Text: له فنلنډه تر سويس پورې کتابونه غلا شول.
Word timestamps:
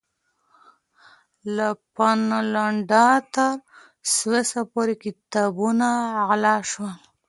له 1.55 1.67
فنلنډه 1.95 3.05
تر 3.33 3.51
سويس 4.15 4.51
پورې 4.73 4.95
کتابونه 5.03 5.87
غلا 6.27 6.55
شول. 6.71 6.93